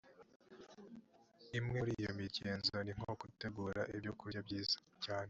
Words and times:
imwe 1.57 1.77
muri 1.77 1.91
iyo 2.01 2.11
migenzo 2.19 2.75
ni 2.85 2.93
nko 2.97 3.11
gutegura 3.21 3.81
ibyo 3.95 4.11
kurya 4.19 4.41
byiza 4.47 4.77
cyane 5.03 5.19